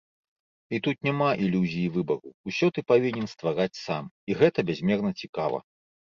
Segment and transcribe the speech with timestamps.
[0.77, 5.63] І тут няма ілюзіі выбару, усё ты павінен ствараць сам, і гэта бязмерна цікава.